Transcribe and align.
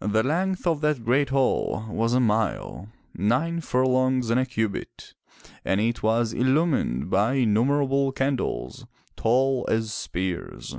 The 0.00 0.24
length 0.24 0.66
of 0.66 0.80
that 0.80 1.04
great 1.04 1.28
hall 1.28 1.84
was 1.88 2.14
a 2.14 2.18
mile, 2.18 2.88
nine 3.14 3.60
furlongs 3.60 4.28
and 4.28 4.40
a 4.40 4.44
cubit, 4.44 5.14
and 5.64 5.80
it 5.80 6.02
was 6.02 6.32
illumined 6.32 7.10
by 7.10 7.36
innum 7.36 7.68
erable 7.68 8.12
candles, 8.12 8.86
tall 9.14 9.64
as 9.70 9.92
spears. 9.92 10.74